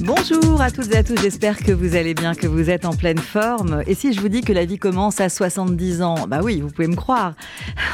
[0.00, 2.94] Bonjour à toutes et à tous, j'espère que vous allez bien, que vous êtes en
[2.94, 3.82] pleine forme.
[3.86, 6.68] Et si je vous dis que la vie commence à 70 ans, bah oui, vous
[6.68, 7.34] pouvez me croire.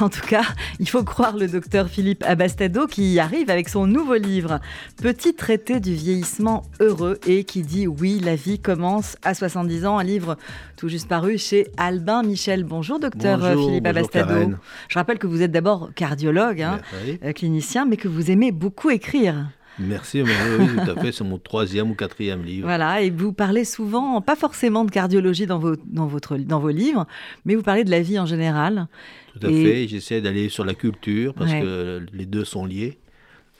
[0.00, 0.42] En tout cas,
[0.80, 4.58] il faut croire le docteur Philippe Abastado qui arrive avec son nouveau livre,
[5.00, 9.98] Petit traité du vieillissement heureux, et qui dit oui, la vie commence à 70 ans,
[9.98, 10.36] un livre
[10.76, 12.64] tout juste paru chez Albin Michel.
[12.64, 14.52] Bonjour docteur Philippe Abastado.
[14.88, 16.80] Je rappelle que vous êtes d'abord cardiologue, hein,
[17.24, 19.46] euh, clinicien, mais que vous aimez beaucoup écrire.
[19.78, 20.30] Merci, oui,
[20.74, 21.12] tout à fait.
[21.12, 22.66] C'est mon troisième ou quatrième livre.
[22.66, 26.70] Voilà, et vous parlez souvent, pas forcément de cardiologie dans vos, dans votre, dans vos
[26.70, 27.06] livres,
[27.44, 28.88] mais vous parlez de la vie en général.
[29.32, 29.88] Tout à fait.
[29.88, 32.98] J'essaie d'aller sur la culture parce que les deux sont liés.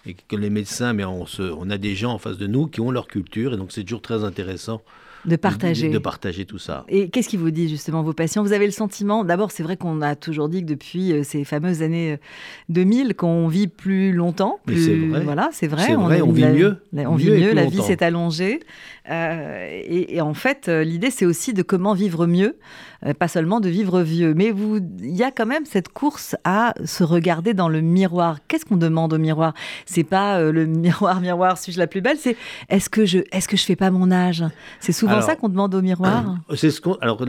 [0.05, 2.67] Et que les médecins, mais on, se, on a des gens en face de nous
[2.67, 4.83] qui ont leur culture, et donc c'est toujours très intéressant
[5.25, 5.89] de partager.
[5.89, 6.85] De, partager tout ça.
[6.89, 8.43] Et qu'est-ce qui vous dit justement vos patients?
[8.43, 11.45] Vous avez le sentiment, d'abord c'est vrai qu'on a toujours dit que depuis euh, ces
[11.45, 12.19] fameuses années
[12.71, 14.59] 2000 euh, qu'on vit plus longtemps.
[14.67, 15.21] Plus, c'est vrai.
[15.21, 15.85] Voilà, c'est vrai.
[15.87, 16.79] C'est vrai, on, vit mieux.
[16.93, 18.61] on vit mieux, la vie s'est allongée.
[19.11, 22.57] Euh, et, en fait, l'idée c'est aussi de comment vivre mieux,
[23.19, 24.35] pas seulement de vivre vieux.
[24.35, 24.53] Mais
[25.01, 28.39] il y a quand même cette course à se regarder dans le miroir.
[28.49, 29.55] Qu'est-ce qu'on demande au miroir?
[29.87, 32.17] C'est pas le miroir, miroir, suis-je la plus belle?
[32.19, 32.37] C'est
[32.69, 34.45] est-ce que je, est-ce que je fais pas mon âge?
[34.81, 36.95] C'est souvent c'est ça qu'on demande au miroir C'est ce qu'on.
[36.95, 37.25] Alors,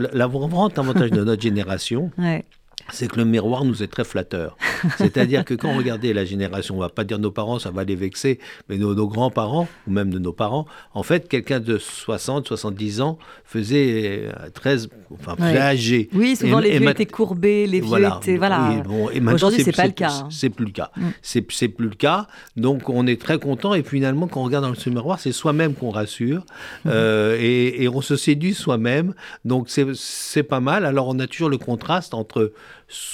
[0.48, 2.10] grand avantage de notre génération,
[2.92, 4.56] c'est que le miroir nous est très flatteur.
[4.98, 7.84] C'est-à-dire que quand on regardait la génération, on va pas dire nos parents, ça va
[7.84, 12.46] les vexer, mais nos, grands-parents, ou même de nos parents, en fait, quelqu'un de 60,
[12.46, 16.08] 70 ans faisait 13, euh, enfin, plus âgé.
[16.12, 18.36] Oui, souvent les vieux étaient courbés, les vieux étaient.
[18.36, 18.82] Voilà.
[19.32, 20.10] Aujourd'hui, c'est pas le cas.
[20.10, 20.28] Hein.
[20.30, 20.90] C'est plus le cas.
[20.96, 21.02] Mm.
[21.22, 22.26] C'est plus le cas.
[22.56, 23.74] Donc, on est très content.
[23.74, 26.44] Et finalement, quand on regarde dans ce miroir, c'est soi-même qu'on rassure.
[26.84, 26.88] Mm.
[26.88, 29.14] Euh, et, et on se séduit soi-même.
[29.44, 30.84] Donc, c'est pas mal.
[30.84, 32.52] Alors, on a toujours le contraste entre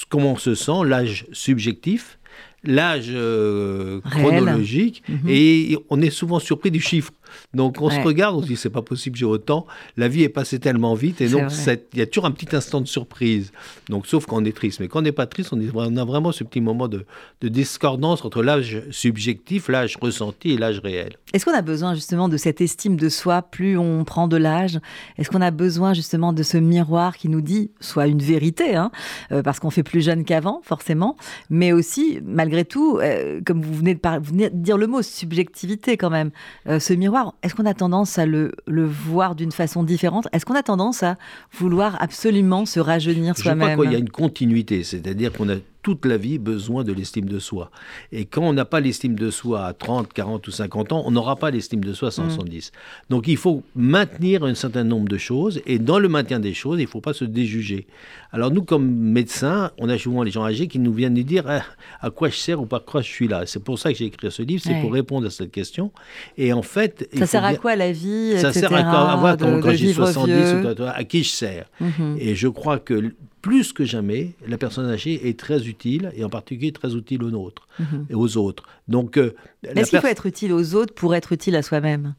[0.09, 2.19] comment on se sent, l'âge subjectif,
[2.65, 5.29] l'âge euh, chronologique, mhm.
[5.29, 7.13] et on est souvent surpris du chiffre.
[7.55, 9.67] Donc on se regarde, on se dit c'est pas possible, j'ai autant.
[9.97, 11.51] La vie est passée tellement vite et donc
[11.93, 13.53] il y a toujours un petit instant de surprise.
[13.89, 16.33] Donc sauf quand on est triste, mais quand on n'est pas triste, on, a vraiment
[16.33, 17.05] ce petit moment de,
[17.43, 21.15] discordance entre l'âge subjectif, l'âge ressenti et l'âge réel.
[21.33, 24.79] Est-ce qu'on a besoin justement de cette estime de soi plus on prend de l'âge?
[25.19, 28.91] Est-ce qu'on a besoin justement de ce miroir qui nous dit soit une vérité, hein,
[29.33, 31.17] euh, parce qu'on fait plus jeune qu'avant forcément,
[31.49, 36.31] mais aussi malgré tout, euh, comme vous venez, de dire le mot subjectivité quand même,
[36.69, 40.29] euh, ce miroir est-ce qu'on a tendance à le, voir d'une façon différente?
[40.33, 41.17] Est-ce qu'on a tendance à
[41.53, 45.57] vouloir absolument se rajeunir soi-même Je crois qu'il y a une continuité, c'est-à-dire qu'on a
[45.83, 47.71] toute la vie besoin de l'estime de soi.
[48.13, 51.11] Et quand on n'a pas l'estime de soi à 30, 40 ou 50 ans, on
[51.11, 52.71] n'aura pas l'estime de soi à 70.
[52.71, 53.13] Mm.
[53.13, 56.79] Donc il faut maintenir un certain nombre de choses, et dans le maintien des choses,
[56.79, 57.87] il ne faut pas se déjuger.
[58.33, 61.45] Alors nous, comme médecins, on a souvent les gens âgés qui nous viennent nous dire
[61.49, 61.63] ah,
[62.01, 63.45] à quoi je sers ou par quoi je suis là.
[63.47, 65.91] C'est pour ça que j'ai écrit ce livre, c'est pour répondre à cette question.
[66.37, 67.09] Et en fait...
[67.17, 71.05] Ça sert à quoi la vie Ça sert à quoi quand, j'ai 70 ou à
[71.05, 72.19] qui je sers mm-hmm.
[72.19, 73.13] Et je crois que
[73.43, 77.31] plus que jamais, la personne âgée est très utile, et en particulier très utile aux
[77.31, 78.07] nôtres mhm.
[78.11, 78.65] et aux autres.
[78.89, 79.35] Donc, euh,
[79.65, 82.15] est-ce qu'il faut être utile aux autres pour être utile à soi-même?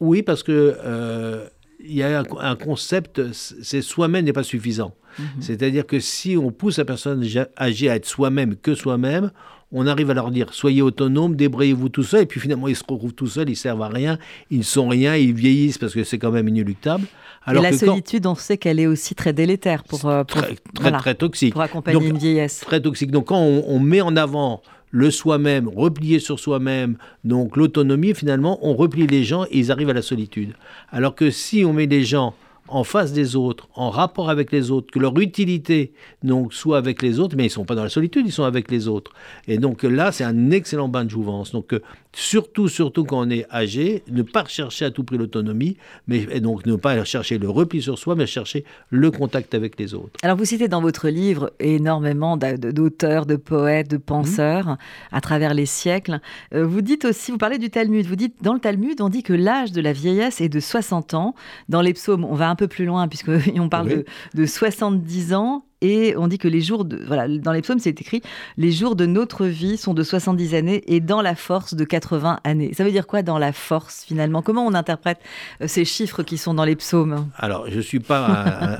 [0.00, 1.46] Oui, parce que euh,
[1.80, 4.94] il y a un, concept, c'est soi-même n'est pas suffisant.
[5.18, 5.26] Mhm.
[5.40, 7.24] C'est-à-dire que si on pousse la personne
[7.58, 9.30] âgée à être soi-même que soi-même,
[9.70, 12.84] on arrive à leur dire soyez autonome, débrouillez-vous tout seul, et puis finalement ils se
[12.88, 14.18] retrouvent tout seuls, ils servent à rien,
[14.50, 17.06] ils ne sont rien, ils vieillissent parce que c'est quand même inéluctable.
[17.44, 20.56] Alors et la solitude, on sait qu'elle est aussi très délétère pour, euh, très,
[20.92, 21.52] très, toxique.
[21.52, 22.60] Pour accompagner une vieillesse.
[22.60, 23.10] Très toxique.
[23.10, 28.74] Donc quand on, met en avant le soi-même, replier sur soi-même, donc l'autonomie, finalement, on
[28.74, 30.54] replie les gens et ils arrivent à la solitude.
[30.90, 32.34] Alors que si on met les gens
[32.68, 37.02] en face des autres, en rapport avec les autres, que leur utilité donc soit avec
[37.02, 39.12] les autres, mais ils ne sont pas dans la solitude, ils sont avec les autres.
[39.46, 41.52] Et donc là, c'est un excellent bain de jouvence.
[41.52, 41.80] Donc euh,
[42.18, 45.76] surtout, surtout quand on est âgé, ne pas rechercher à tout prix l'autonomie,
[46.08, 49.78] mais et donc ne pas chercher le repli sur soi, mais chercher le contact avec
[49.78, 50.18] les autres.
[50.22, 54.76] Alors vous citez dans votre livre énormément d'auteurs, de poètes, de penseurs
[55.12, 56.20] à travers les siècles.
[56.54, 59.22] Euh, vous dites aussi, vous parlez du Talmud, vous dites dans le Talmud, on dit
[59.22, 61.36] que l'âge de la vieillesse est de 60 ans.
[61.68, 64.04] Dans les psaumes, on va un peu plus loin, puisqu'on parle de,
[64.34, 65.64] de 70 ans.
[65.80, 68.22] Et on dit que les jours de, voilà, dans les psaumes, c'est écrit,
[68.56, 72.40] les jours de notre vie sont de 70 années et dans la force de 80
[72.44, 72.72] années.
[72.74, 74.42] Ça veut dire quoi dans la force finalement?
[74.42, 75.18] Comment on interprète
[75.60, 77.28] euh, ces chiffres qui sont dans les psaumes?
[77.36, 78.26] Alors, je ne suis pas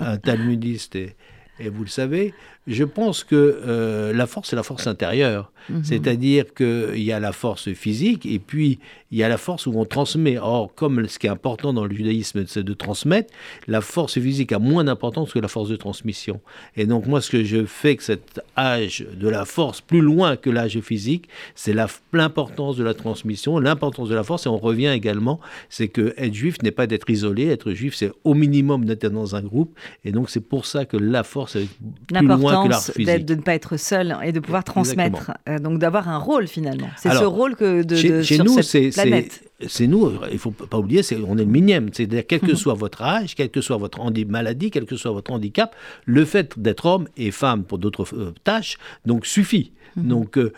[0.01, 1.15] un, talmudiste et,
[1.61, 2.35] et, vous le savez,
[2.69, 3.35] Je pense que
[3.67, 5.51] euh, la force, c'est la force intérieure.
[5.71, 5.85] Mhm.
[5.85, 8.79] C'est-à-dire qu'il y a la force physique et puis
[9.11, 10.39] il y a la force où on transmet.
[10.39, 13.33] Or, comme ce qui est important dans le judaïsme, c'est de transmettre,
[13.67, 16.41] la force physique a moins d'importance que la force de transmission.
[16.77, 20.37] Et donc, moi, ce que je fais que cet âge de la force, plus loin
[20.37, 21.75] que l'âge physique, c'est
[22.13, 24.47] l'importance de la transmission, l'importance de la force.
[24.47, 27.47] Et on revient également, c'est que être juif n'est pas d'être isolé.
[27.47, 29.75] Être juif, c'est au minimum d'être dans un groupe.
[30.05, 31.69] Et donc, c'est pour ça que la force est
[32.07, 35.33] plus loin de ne pas être seul et de pouvoir transmettre.
[35.49, 36.89] Euh, donc, d'avoir un rôle finalement.
[36.97, 40.79] C'est ce rôle que de, chez, sur nous, cette planète c'est nous, il faut pas
[40.79, 41.91] oublier, on est le minième.
[41.93, 42.57] C'est-à-dire, quel que mhm.
[42.57, 45.75] soit votre âge, quel que soit votre maladie, quel que soit votre handicap,
[46.05, 49.73] le fait d'être homme et femme pour d'autres euh, tâches, donc suffit.
[49.97, 50.09] Mhm.
[50.09, 50.53] Donc, euh,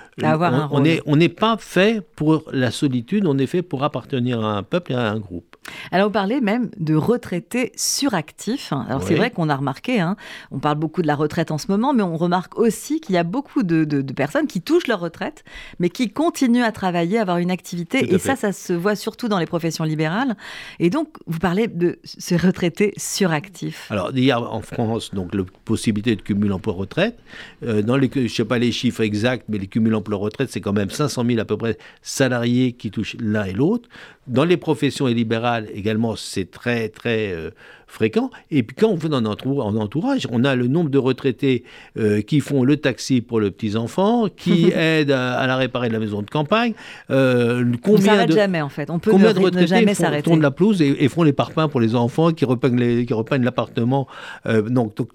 [0.71, 4.63] on n'est on pas fait pour la solitude, on est fait pour appartenir à un
[4.63, 5.57] peuple et à un groupe.
[5.93, 8.73] Alors, vous parlez même de retraités suractifs.
[8.73, 10.17] Alors, c'est vrai qu'on a remarqué, hein,
[10.51, 13.19] on parle beaucoup de la retraite en ce moment, mais on remarque aussi qu'il y
[13.19, 15.45] a beaucoup de, personnes qui touchent leur retraite,
[15.79, 18.13] mais qui continuent à travailler, à avoir une activité.
[18.13, 20.37] et ça, ça se voit surtout dans les professions libérales.
[20.79, 23.87] Et donc, vous parlez de ces retraités suractifs.
[23.91, 27.19] Alors, il y a en France donc la possibilité de cumul emploi-retraite.
[27.63, 30.61] Euh, dans les, je ne sais pas les chiffres exacts, mais les cumuls emploi-retraite, c'est
[30.61, 33.89] quand même 500 000 à peu près salariés qui touchent l'un et l'autre.
[34.27, 37.51] Dans les professions libérales également, c'est très très euh,
[37.91, 38.31] fréquent.
[38.51, 41.65] Et puis quand on fait dans notre entourage, on a le nombre de retraités
[41.99, 45.93] euh, qui font le taxi pour les petits enfants, qui aident à, la réparer de
[45.93, 46.75] la maison de campagne.
[47.11, 48.91] Euh, combien on jamais en fait.
[48.91, 50.23] On peut combien de retraités jamais s'arrêter.
[50.23, 54.07] Tournent la pelouse et, font les parpaings pour les enfants, qui repeignent qui repeignent l'appartement.
[54.47, 55.09] donc, donc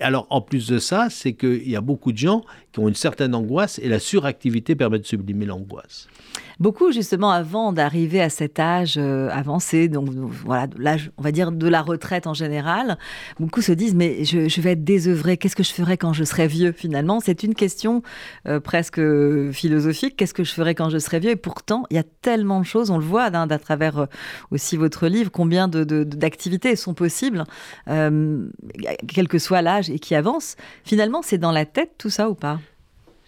[0.00, 2.94] alors en plus de ça, c'est qu'il y a beaucoup de gens qui ont une
[2.94, 6.08] certaine angoisse et la suractivité permet de sublimer l'angoisse.
[6.60, 11.52] Beaucoup, justement, avant d'arriver à cet âge euh, avancé, donc voilà, l'âge, on va dire,
[11.52, 12.98] de la retraite en général,
[13.38, 16.48] beaucoup se disent Mais je, vais être désœuvré, qu'est-ce que je ferai quand je serai
[16.48, 18.02] vieux Finalement, c'est une question
[18.48, 19.00] euh, presque
[19.52, 21.30] philosophique qu'est-ce que je ferai quand je serai vieux?
[21.30, 24.06] Et pourtant, il y a tellement de choses, on le voit hein, à travers euh,
[24.50, 27.44] aussi votre livre, combien d'activités de, sont possibles,
[27.86, 30.56] quel que soit l'âge et qui avance.
[30.84, 32.58] Finalement, c'est dans la tête tout ça ou pas?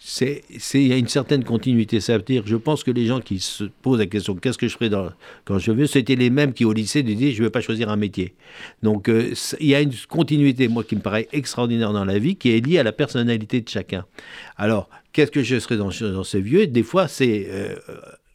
[0.03, 0.43] C'est,
[0.73, 2.01] il y a une certaine continuité.
[2.01, 4.75] Ça dire, je pense que les gens qui se posent la question qu'est-ce que je
[4.75, 4.91] ferai
[5.45, 7.91] quand je veux, c'était les mêmes qui au lycée disaient je ne vais pas choisir
[7.91, 8.35] un métier.
[8.83, 12.37] Donc euh, il y a une continuité, moi, qui me paraît extraordinaire dans la vie,
[12.37, 14.07] qui est liée à la personnalité de chacun.
[14.57, 16.67] Alors, qu'est-ce que je serai dans, dans ce vieux?
[16.67, 17.75] Des fois, c'est euh,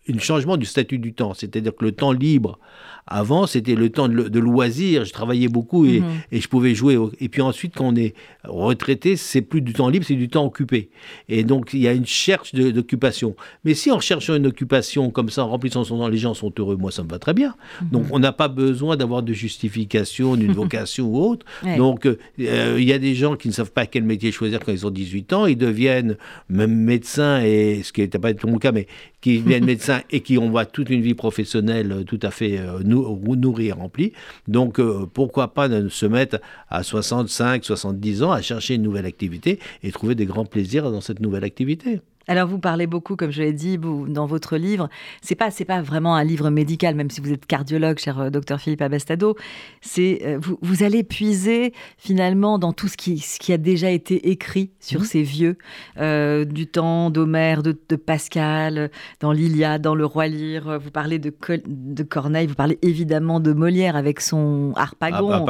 [0.08, 1.34] un changement du statut du temps.
[1.34, 2.60] C'est-à-dire que le temps libre
[3.07, 5.06] avant, c'était le temps de, loisir.
[5.06, 6.07] Je travaillais beaucoup et, mhm.
[6.31, 6.98] et, je pouvais jouer.
[7.19, 10.46] Et puis ensuite, quand on est retraité, c'est plus du temps libre, c'est du temps
[10.46, 10.90] occupé.
[11.30, 13.36] Et donc, il y a une cherche d'occupation.
[13.63, 16.52] Mais si en cherchant une occupation comme ça, en remplissant son temps, les gens sont
[16.57, 17.56] heureux, moi, ça me va très bien.
[17.81, 17.90] Mhm.
[17.92, 21.46] Donc, on n'a pas besoin d'avoir de justification, d'une vocation ou autre.
[21.78, 24.72] Donc, euh, il y a des gens qui ne savent pas quel métier choisir quand
[24.72, 25.46] ils ont 18 ans.
[25.46, 26.18] Ils deviennent
[26.50, 28.88] même médecins, et ce qui n'était pas tout mon cas, mais
[29.22, 33.68] qui deviennent médecins et qui ont toute une vie professionnelle tout à fait euh, nourri
[33.68, 34.13] et rempli.
[34.47, 36.39] Donc euh, pourquoi pas se mettre
[36.69, 41.01] à 65, 70 ans à chercher une nouvelle activité et trouver des grands plaisirs dans
[41.01, 42.01] cette nouvelle activité.
[42.27, 44.89] Alors vous parlez beaucoup, comme je l'ai dit, dans votre livre.
[45.22, 48.30] C'est pas c'est pas vraiment un livre médical, même si vous êtes cardiologue, cher euh,
[48.30, 49.36] docteur Philippe Abastado.
[49.81, 53.89] C'est euh, vous, vous, allez puiser finalement dans tout ce qui, ce qui a déjà
[53.92, 55.06] été écrit sur mmh.
[55.06, 55.57] ces vieux
[56.00, 58.89] euh, du temps d'Homère, de, Pascal,
[59.19, 60.80] dans l'Iliade, dans le Roi Lyre.
[60.80, 61.33] Vous parlez de,
[61.68, 65.45] de Corneille, vous parlez évidemment de Molière avec son Harpagon,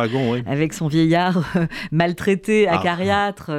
[0.46, 1.44] avec son vieillard
[1.92, 3.52] maltraité, ah, acariâtre,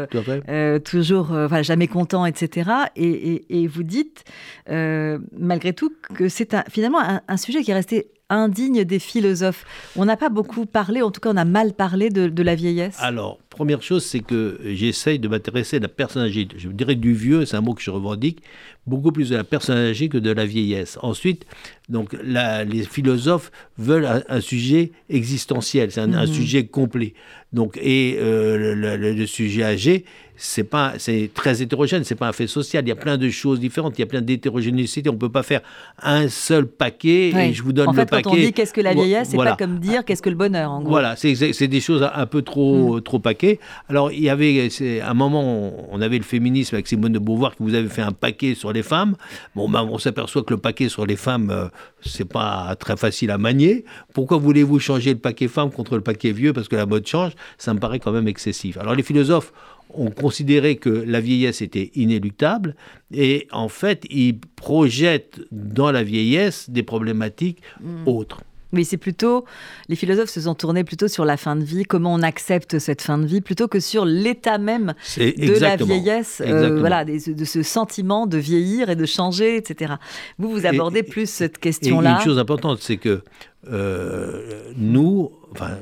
[0.85, 2.71] toujours jamais content, etc.
[2.95, 3.06] Et
[3.49, 4.25] et, vous dites,
[4.71, 9.65] euh, malgré tout, que c'est finalement un, sujet qui est resté indigne des philosophes.
[9.95, 12.97] On n'a pas beaucoup parlé, en tout cas on a mal parlé de, la vieillesse.
[13.01, 16.49] Alors, première chose, c'est que j'essaye de m'intéresser à la personne âgée.
[16.57, 18.43] Je dirais du vieux, c'est un mot que je revendique,
[18.87, 20.99] beaucoup plus de la personne âgée que de la vieillesse.
[21.03, 21.47] Ensuite,
[21.89, 26.27] donc, les philosophes veulent un, sujet existentiel, c'est un, mhm.
[26.27, 27.15] sujet complet.
[27.53, 30.05] Donc, et euh, le, sujet âgé,
[30.37, 32.85] c'est pas, c'est très hétérogène, c'est pas un fait social.
[32.85, 35.09] Il y a plein de choses différentes, il y a plein d'hétérogénéité.
[35.09, 35.61] On peut pas faire
[36.03, 38.23] un seul paquet et je vous donne en fait, le paquet.
[38.23, 40.71] Quand on dit qu'est-ce que la vieillesse, c'est pas comme dire qu'est-ce que le bonheur.
[40.71, 40.91] En gros.
[40.91, 43.03] Voilà, c'est des choses un peu trop, mm.
[43.03, 43.59] trop paquet.
[43.89, 44.69] Alors il y avait,
[45.01, 48.03] à un moment, on avait le féminisme avec Simone de Beauvoir qui vous avait fait
[48.03, 49.17] un paquet sur les femmes.
[49.55, 51.69] Bon, ben, on s'aperçoit que le paquet sur les femmes, euh,
[52.01, 53.85] c'est pas très facile à manier.
[54.13, 56.53] Pourquoi voulez-vous changer le paquet femme contre le paquet vieux?
[56.53, 58.77] Parce que la mode change Ça me paraît quand même excessif.
[58.77, 59.53] Alors les philosophes
[59.97, 62.77] ont considéré que la vieillesse était inéluctable
[63.13, 68.07] et en fait, ils projettent dans la vieillesse des problématiques mm.
[68.07, 68.41] autres.
[68.73, 69.45] Oui, c'est plutôt,
[69.89, 73.01] les philosophes se sont tournés plutôt sur la fin de vie, comment on accepte cette
[73.01, 77.63] fin de vie, plutôt que sur l'état même de la vieillesse, euh, voilà, de, ce
[77.63, 79.95] sentiment de vieillir et de changer, etc.
[80.39, 82.17] Vous, vous abordez plus cette question-là.
[82.19, 83.23] Une chose importante, c'est que
[83.71, 85.79] euh, nous, enfin,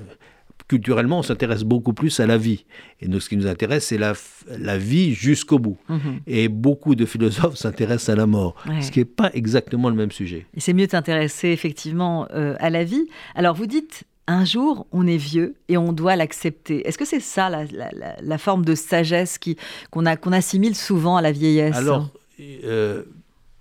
[0.68, 2.64] culturellement, on s'intéresse beaucoup plus à la vie.
[3.00, 4.14] Et nous, ce qui nous intéresse, c'est la,
[4.58, 5.76] la vie jusqu'au bout.
[5.88, 6.20] Mhm.
[6.26, 10.10] Et beaucoup de philosophes s'intéressent à la mort, ce qui n'est pas exactement le même
[10.10, 10.46] sujet.
[10.54, 13.06] Et c'est mieux s'intéresser effectivement euh, à la vie.
[13.34, 16.86] Alors, vous dites, un jour, on est vieux et on doit l'accepter.
[16.88, 17.64] Est-ce que c'est ça la,
[18.22, 19.38] la, forme de sagesse
[19.90, 21.76] qu'on qu'on assimile souvent à la vieillesse?
[21.76, 22.08] Alors,
[22.40, 23.02] euh,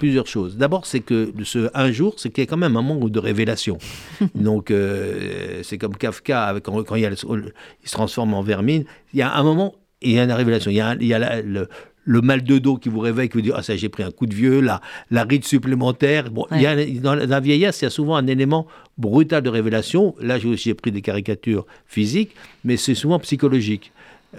[0.03, 0.57] plusieurs choses.
[0.57, 3.19] D'abord, c'est que ce un jour, c'est qu'il y a quand même un moment de
[3.19, 3.77] révélation.
[4.35, 8.83] Donc, euh, c'est comme Kafka, avec, quand, il, il, se transforme en vermine,
[9.13, 10.71] il y a un moment, il y a une révélation.
[10.71, 11.69] Il y a, il y a le,
[12.05, 14.25] mal de dos qui vous réveille, qui vous dit Ah, ça, j'ai pris un coup
[14.25, 16.29] de vieux, la, la ride supplémentaire.
[16.29, 18.67] Bon, il y a, dans la vieillesse, il y a souvent un élément
[18.97, 20.15] brutal de révélation.
[20.19, 23.93] Là, j'ai aussi pris des caricatures physiques, mais c'est souvent psychologique.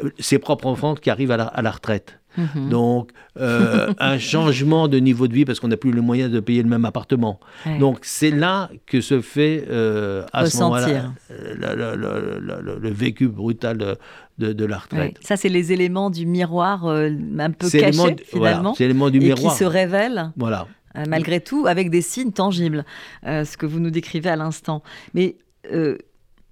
[0.05, 2.19] Euh, ses propres enfants qui arrivent à la retraite.
[2.37, 2.69] Mhm.
[2.69, 6.41] Donc, euh, un changement de niveau de vie parce qu'on n'a plus le moyen de
[6.41, 7.41] payer le même appartement.
[7.79, 13.97] Donc, c'est là que se fait euh, à ce moment-là le, vécu brutal
[14.39, 15.17] de, la retraite.
[15.21, 18.75] Ça, c'est les éléments du miroir euh, un peu cachés, finalement.
[18.75, 19.53] c'est l'élément du et miroir.
[19.53, 20.33] qui se révèlent.
[20.37, 20.67] Voilà.
[21.09, 22.85] malgré tout, avec des signes tangibles,
[23.25, 24.83] ce que vous nous décrivez à l'instant.
[25.15, 25.37] Mais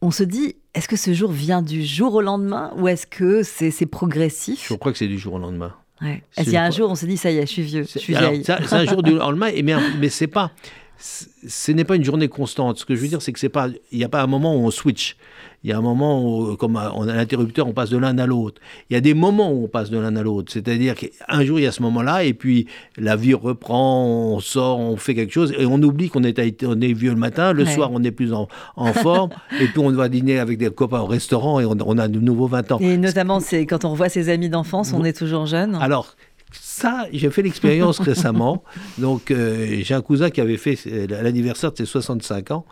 [0.03, 3.43] on se dit, est-ce que ce jour vient du jour au lendemain ou est-ce que
[3.43, 4.67] c'est progressif?
[4.69, 5.73] Je crois que c'est du jour au lendemain.
[6.03, 6.23] Ouais.
[6.37, 7.85] Est-ce qu'il y a un jour on se dit, ça y est, je suis vieux,
[7.85, 10.51] je suis vieille C'est un jour du lendemain, mais, mais c'est pas
[10.99, 12.79] ce n'est pas une journée constante.
[12.79, 14.55] Ce que je veux dire, c'est que c'est pas, il n'y a pas un moment
[14.55, 15.17] où on switch.
[15.65, 18.27] Il y a un moment où, comme on a l'interrupteur, on passe de l'un à
[18.27, 18.61] l'autre.
[18.91, 20.53] Il y a des moments où on passe de l'un à l'autre.
[20.53, 24.81] C'est-à-dire qu'un jour, il y a ce moment-là, et puis la vie reprend, on sort,
[24.81, 27.53] on fait quelque chose, et on oublie qu'on est, on est vieux le matin.
[27.53, 28.49] Le soir, on n'est plus en,
[28.93, 29.31] forme,
[29.61, 32.49] et puis on va dîner avec des copains au restaurant, et on, a de nouveau
[32.49, 32.79] 20 ans.
[32.81, 35.77] Et notamment, c'est quand on revoit ses amis d'enfance, on est toujours jeune.
[35.81, 36.17] Alors,
[36.53, 38.63] ça, j'ai fait l'expérience récemment.
[38.99, 40.79] Donc, euh, j'ai un cousin qui avait fait
[41.09, 42.65] l'anniversaire de ses 65 ans.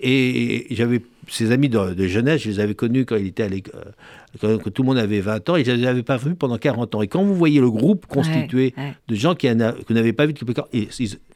[0.00, 3.92] Et j'avais ses amis de, jeunesse, je les avais connus quand il était à l'école,
[4.40, 6.56] quand, tout le monde avait 20 ans, et je ne les avais pas vus pendant
[6.56, 7.02] 40 ans.
[7.02, 8.74] Et quand vous voyez le groupe constitué
[9.08, 10.88] de gens qui, que vous n'avez pas vu depuis et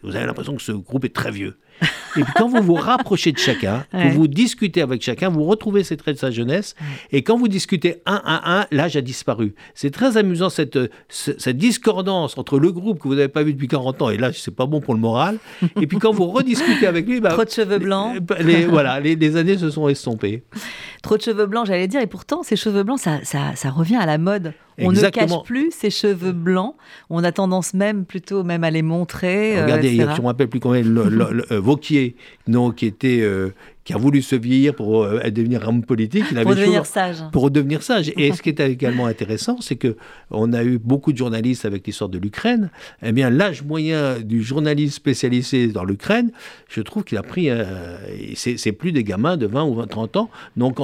[0.03, 1.57] vous avez l'impression que ce groupe est très vieux.
[2.17, 5.83] Et puis quand vous vous rapprochez de chacun, que vous discutez avec chacun, vous retrouvez
[5.83, 6.75] ces traits de sa jeunesse.
[7.11, 9.55] Et quand vous discutez un à un, l'âge a disparu.
[9.75, 13.69] C'est très amusant cette, cette discordance entre le groupe que vous n'avez pas vu depuis
[13.69, 15.39] 40 ans, et là, c'est pas bon pour le moral.
[15.81, 17.21] Et puis quand vous rediscutez avec lui...
[17.21, 18.17] Bah, Trop de cheveux blancs.
[18.41, 20.43] Les, voilà, les, les, années se sont estompées.
[21.03, 22.01] Trop de cheveux blancs, j'allais dire.
[22.01, 24.55] Et pourtant, ces cheveux blancs, ça, ça, ça revient à la mode.
[24.79, 26.77] On ne cache plus ses cheveux blancs.
[27.11, 29.61] On a tendance même plutôt même à les montrer.
[29.63, 32.17] Regardez, euh, je ne me rappelle plus combien, le, le, euh, Vauquier,
[32.47, 33.51] non, qui était euh,
[33.85, 36.25] qui a voulu se vieillir pour euh, devenir homme politique.
[36.31, 37.17] Il pour devenir sage.
[37.33, 38.13] Pour devenir sage.
[38.17, 39.97] Et ce qui est également intéressant, c'est que
[40.31, 42.71] on a eu beaucoup de journalistes avec l'histoire de l'Ukraine.
[43.03, 46.31] Eh bien, l'âge moyen du journaliste spécialisé dans l'Ukraine,
[46.69, 47.51] je trouve qu'il a pris.
[47.51, 47.97] Euh,
[48.37, 50.31] c'est plus des gamins de 20 ou 20, 30 ans.
[50.57, 50.79] Donc,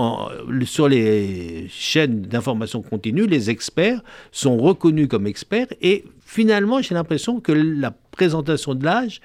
[0.64, 4.02] sur les chaînes d'information continue, les experts
[4.32, 9.20] sont reconnus comme experts et finalement, j'ai l'impression que la présentation de l'âge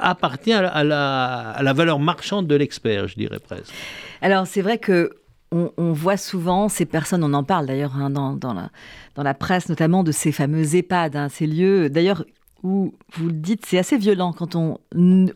[0.00, 3.72] appartient à la, valeur marchande de l'expert, je dirais presque.
[4.20, 5.10] Alors, c'est vrai que
[5.52, 8.70] on, voit souvent ces personnes, on en parle d'ailleurs hein, dans, la,
[9.14, 12.24] dans, la, presse, notamment de ces fameux EHPAD, hein, ces lieux, d'ailleurs,
[12.62, 14.78] où vous le dites, c'est assez violent quand on,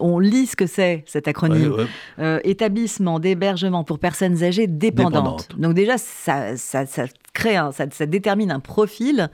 [0.01, 1.87] on lit ce que c'est, cet acronyme.
[2.19, 5.49] Euh, établissement d'hébergement pour personnes âgées dépendantes.
[5.59, 9.29] Donc déjà, ça, ça, ça crée, ça, ça, détermine un profil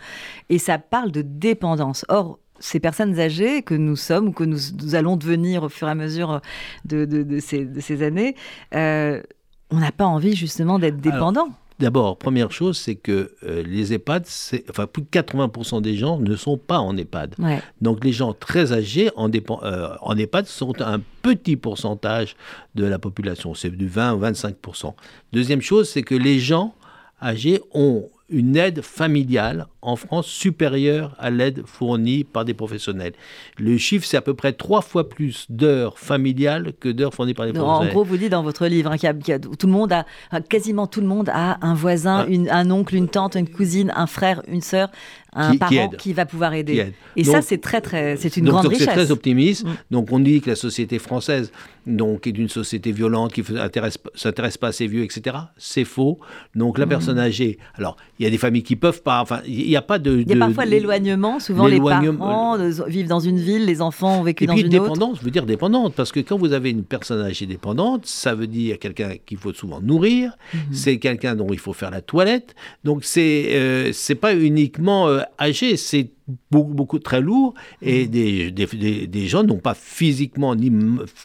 [0.48, 2.04] et ça parle de dépendance.
[2.08, 5.90] Or, ces personnes âgées que nous sommes ou que nous, allons devenir au fur et
[5.90, 6.40] à mesure
[6.84, 8.36] de, de, ces, de ces, années,
[8.74, 9.20] euh,
[9.70, 11.48] on n'a pas envie justement d'être dépendant.
[11.80, 14.26] D'abord, première chose, c'est que euh, les EHPAD,
[14.70, 17.34] enfin plus de 80% des gens ne sont pas en EHPAD.
[17.80, 22.36] Donc les gens très âgés en, euh, en, EHPAD sont un petit pourcentage
[22.76, 24.94] de la population, c'est du 20 ou 25%.
[25.32, 26.74] Deuxième chose, c'est que les gens
[27.20, 33.12] âgés ont une aide familiale en France supérieure à l'aide fournie par des professionnels.
[33.58, 37.46] Le chiffre, c'est à peu près trois fois plus d'heures familiales que d'heures fournies par
[37.46, 37.90] des professionnels.
[37.90, 40.04] En gros, vous dites dans votre livre hein, qu'il tout le monde a,
[40.48, 42.56] quasiment tout le monde a un voisin, ah.
[42.56, 44.88] un oncle, une tante, une cousine, un frère, une sœur,
[45.34, 46.92] un parent qui, va pouvoir aider.
[47.16, 48.86] Et ça, c'est très, très, c'est une grande richesse.
[48.86, 49.64] C'est très optimiste.
[49.64, 49.70] Mm.
[49.90, 51.52] Donc, on dit que la société française,
[51.86, 53.58] donc, est une société violente qui ne
[54.14, 55.36] s'intéresse pas à ses vieux, etc.
[55.56, 56.20] C'est faux.
[56.54, 56.88] Donc, la mm.
[56.88, 59.20] personne âgée, alors, il y a des familles qui peuvent pas.
[59.22, 60.20] Enfin, il n'y a pas de.
[60.20, 61.40] Il y a parfois l'éloignement.
[61.40, 64.68] Souvent, les parents vivent dans une ville, les enfants ont vécu et dans puis, une
[64.68, 65.20] dépendance, autre.
[65.20, 68.46] je veux dire dépendante, parce que quand vous avez une personne âgée dépendante, ça veut
[68.46, 70.36] dire quelqu'un qu'il faut souvent nourrir.
[70.54, 70.60] Mhm.
[70.72, 72.54] C'est quelqu'un dont il faut faire la toilette.
[72.84, 76.10] Donc c'est euh, c'est pas uniquement euh, âgé, c'est
[76.50, 80.70] beaucoup, beaucoup très lourd et des, des, des- des gens n'ont pas physiquement ni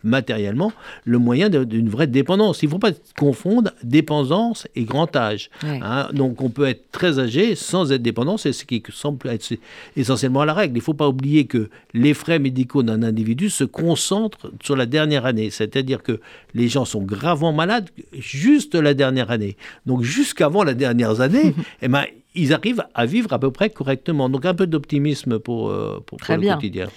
[0.04, 0.72] matériellement
[1.06, 2.62] le moyen d'une vraie dépendance.
[2.64, 5.50] Il ne faut pas confondre dépendance et grand âge.
[5.64, 5.80] Ouais.
[5.84, 6.10] hein.
[6.14, 9.54] Donc on peut être très âgé sans être dépendant, c'est ce qui semble être
[9.96, 10.76] essentiellement la règle.
[10.76, 14.86] Il ne faut pas oublier que les frais médicaux d'un individu se concentrent sur la
[14.86, 16.20] dernière année, c'est-à-dire que
[16.54, 19.58] les gens sont gravement malades juste la dernière année.
[19.86, 22.06] Donc jusqu'avant la dernière année, eh ben,
[22.38, 24.30] ils arrivent à vivre à peu près correctement.
[24.30, 26.88] Donc un peu d'optimisme pour, euh, pour, Très pour le quotidien.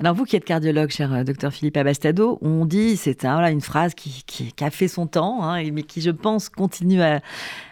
[0.00, 3.60] Alors vous qui êtes cardiologue, cher euh, docteur Philippe Abastado, on dit, c'est voilà, une
[3.60, 7.20] phrase qui, qui- qui a fait son temps, hein, mais qui je pense continue à,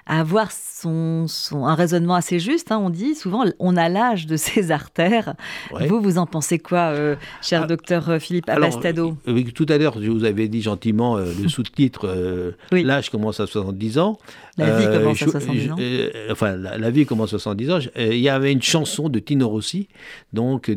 [0.07, 2.71] à avoir son, son- un raisonnement assez juste.
[2.71, 2.79] hein.
[2.79, 5.35] On dit souvent, on a l'âge de ses artères.
[5.73, 5.87] Ouais.
[5.89, 9.45] Vous, vous en pensez quoi, euh, cher Ah, docteur euh, Philippe Alors, Abastado euh, oui,
[9.53, 12.83] tout à l'heure, je vous avais dit gentiment euh, le sous-titre euh, Oui.
[12.85, 14.19] L'âge commence à 70 ans.
[14.59, 15.77] La vie Euh, commence à je- 70 ans.
[15.79, 17.79] euh, enfin, la, la vie commence à 70 ans.
[17.99, 19.89] Euh, Il y avait une chanson de Tino Rossi,
[20.33, 20.77] donc euh,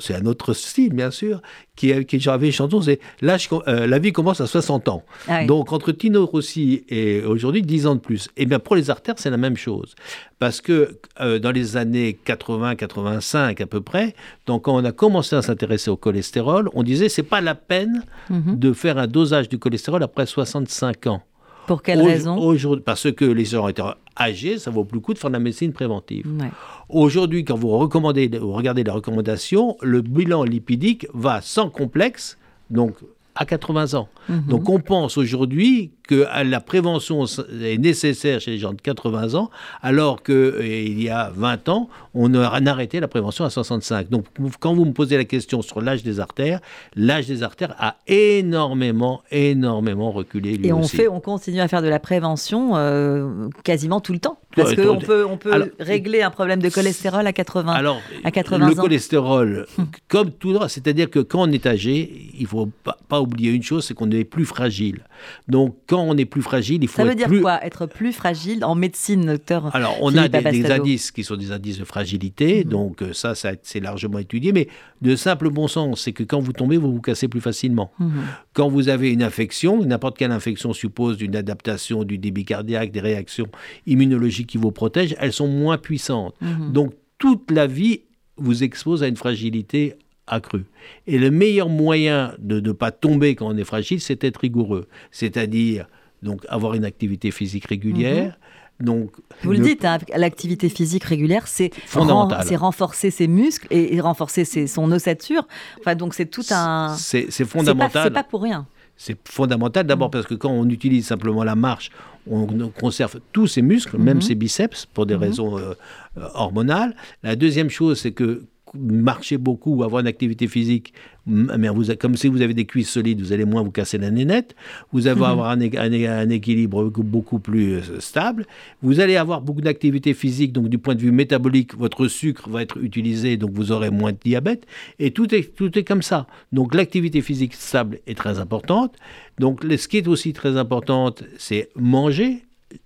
[0.00, 1.40] c'est un autre style, bien sûr,
[1.80, 5.02] qui, qui j'avais une chanson, c'est L'âge euh, La vie commence à 60 ans.
[5.28, 5.46] Ah oui.
[5.46, 8.28] Donc, entre Tino Rossi et aujourd'hui, 10 ans de plus.
[8.36, 9.94] Et bien, pour les artères, c'est la même chose.
[10.38, 14.14] Parce que euh, dans les années 80-85 à peu près,
[14.46, 18.04] donc quand on a commencé à s'intéresser au cholestérol, on disait c'est pas la peine
[18.28, 18.58] Mhm.
[18.58, 21.22] de faire un dosage du cholestérol après 65 ans.
[21.66, 22.36] Pour quelle Au- raison?
[22.38, 23.82] aujourd'hui- Parce que les gens étaient
[24.20, 26.26] âgés, ça vaut plus le coup de faire de la médecine préventive.
[26.38, 26.50] Ouais.
[26.88, 32.94] Aujourd'hui, quand vous, recommandez, vous regardez les recommandations, le bilan lipidique va sans complexe, donc
[33.34, 34.08] à 80 ans.
[34.28, 34.44] Mhm.
[34.48, 37.24] Donc on pense aujourd'hui que à la prévention
[37.62, 39.48] est nécessaire chez les gens de 80 ans,
[39.80, 44.08] alors qu'il y a 20 ans, on a arrêté la prévention à 65.
[44.10, 44.24] Donc
[44.58, 46.58] quand vous me posez la question sur l'âge des artères,
[46.96, 50.56] l'âge des artères a énormément, énormément reculé.
[50.56, 50.96] lui Et on, aussi.
[50.96, 54.38] fait, on continue à faire de la prévention euh, quasiment tout le temps.
[54.56, 57.72] Parce qu'on peut, on peut Alors- régler un problème de cholestérol à 80.
[57.72, 58.82] Alors, à 80 le ans.
[58.82, 59.66] cholestérol,
[60.08, 63.62] comme tout le c'est-à-dire que quand on est âgé, il faut pas, pas oublier une
[63.62, 65.04] chose, c'est qu'on est plus fragile.
[65.48, 67.40] Donc, quand on est plus fragile, il faut Ça veut être dire plus...
[67.40, 71.36] quoi Être plus fragile en médecine, docteur Alors, on Philippe a des, indices qui sont
[71.36, 72.70] des indices de fragilité, Mhm.
[72.70, 74.68] donc euh, ça, ça c'est largement étudié, mais
[75.02, 77.90] de simple bon sens, c'est que quand vous tombez, vous vous cassez plus facilement.
[77.98, 78.10] Mhm.
[78.52, 83.00] Quand vous avez une infection, n'importe quelle infection suppose une adaptation du débit cardiaque, des
[83.00, 83.48] réactions
[83.86, 86.34] immunologiques qui vous protègent, elles sont moins puissantes.
[86.40, 86.72] Mhm.
[86.72, 88.02] Donc toute la vie
[88.36, 89.94] vous expose à une fragilité
[90.30, 90.64] accrue.
[91.06, 94.86] Et le meilleur moyen de ne pas tomber quand on est fragile, c'est être rigoureux.
[95.10, 95.86] C'est-à-dire
[96.22, 98.38] donc avoir une activité physique régulière.
[98.80, 99.22] Donc, Mhm.
[99.42, 102.44] Vous le dites, hein, l'activité physique régulière, c'est Fondamental.
[102.46, 105.46] c'est renforcer ses muscles et, et renforcer ses- son ossature.
[105.80, 106.94] Enfin, donc c'est tout un.
[106.96, 108.04] C'est c'est C'est pas, fondamental.
[108.04, 108.66] c'est pas pour rien.
[108.96, 110.10] C'est fondamental d'abord Mm.
[110.12, 111.90] parce que quand on utilise simplement la marche,
[112.30, 112.46] on
[112.78, 114.22] conserve tous ses muscles, même Mhm.
[114.22, 115.20] ses biceps, pour des Mhm.
[115.22, 115.72] raisons euh,
[116.18, 116.94] euh, hormonales.
[117.22, 118.44] La deuxième chose, c'est que
[118.78, 120.92] marcher beaucoup ou avoir une activité physique,
[121.26, 124.10] mais vous, comme si vous avez des cuisses solides, vous allez moins vous casser la
[124.10, 124.54] nénette.
[124.92, 125.26] Vous allez Mhm.
[125.26, 128.46] avoir un, é- un équilibre beaucoup- plus euh, stable.
[128.82, 132.62] Vous allez avoir beaucoup d'activité physique, donc du point de vue métabolique, votre sucre va
[132.62, 134.66] être utilisé, donc vous aurez moins de diabète.
[134.98, 136.26] Et tout est, tout est comme ça.
[136.52, 138.96] Donc l'activité physique stable est très importante.
[139.38, 142.42] Donc ce qui est aussi très importante, c'est manger,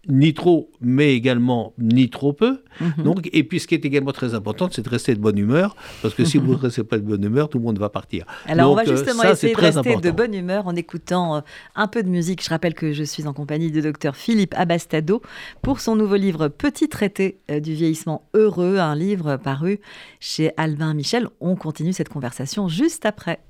[0.09, 2.63] ni trop, mais également ni trop peu.
[2.81, 3.05] Mhm.
[3.05, 5.77] Donc, et puis ce qui est également très important, c'est de rester de bonne humeur,
[6.03, 8.25] parce que si vous ne restez pas de bonne humeur, tout le monde va partir.
[8.47, 11.41] Alors, on va euh, justement ça, essayer de rester de bonne humeur en écoutant euh,
[11.75, 12.43] un peu de musique.
[12.43, 15.23] Je rappelle que je suis en compagnie du docteur Philippe Abastado
[15.63, 19.81] pour son nouveau livre Petit traité euh, du vieillissement heureux, un livre paru
[20.21, 21.29] chez Albin Michel.
[21.41, 23.41] On continue cette conversation juste après.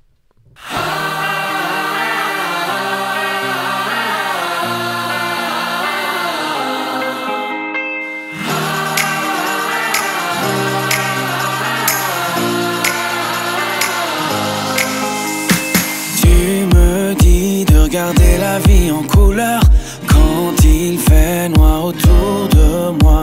[18.59, 19.61] Vie en couleur
[20.07, 23.21] quand il fait noir autour de moi.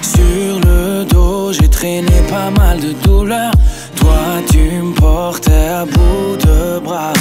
[0.00, 3.52] Sur le dos, j'ai traîné pas mal de douleurs.
[3.96, 7.12] Toi, tu me portais à bout de bras.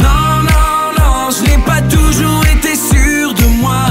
[0.00, 3.84] Non, non, non, je n'ai pas toujours été sûr de moi.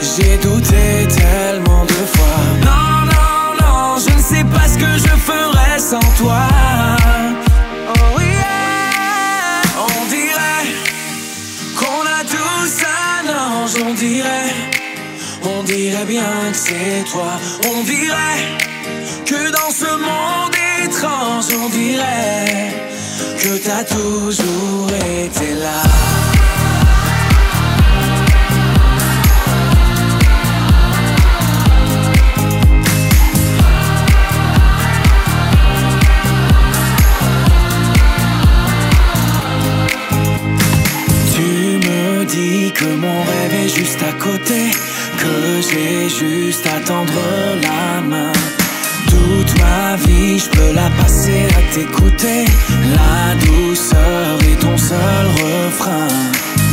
[0.00, 2.38] J'ai douté tellement de fois.
[2.64, 6.61] Non, non, non, je ne sais pas ce que je ferais sans toi.
[13.80, 14.54] On dirait,
[15.44, 17.32] on dirait bien que c'est toi.
[17.72, 18.42] On dirait
[19.24, 20.54] que dans ce monde
[20.84, 22.74] étrange, on dirait
[23.38, 26.41] que t'as toujours été là.
[44.24, 47.12] Que j'ai juste à tendre
[47.60, 48.32] la main.
[49.08, 52.44] Toute ma vie, je peux la passer à t'écouter.
[52.94, 56.08] La douceur est ton seul refrain.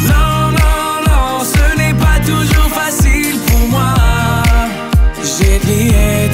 [0.05, 3.95] Non, non, non, ce n'est pas toujours facile pour moi.
[5.23, 6.29] J'ai plié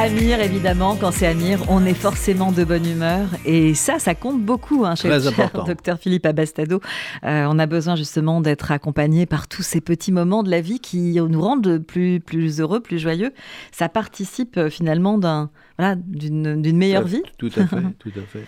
[0.00, 3.28] Amir, évidemment, quand c'est Amir, on est forcément de bonne humeur.
[3.44, 6.80] Et ça, ça compte beaucoup hein, chez Très le cher docteur Philippe Abastado.
[7.22, 10.80] Euh, on a besoin justement d'être accompagné par tous ces petits moments de la vie
[10.80, 13.34] qui nous rendent plus, plus heureux, plus joyeux.
[13.72, 17.22] Ça participe euh, finalement d'un, voilà, d'une, d'une meilleure vie.
[17.36, 18.46] Tout à fait, tout à fait.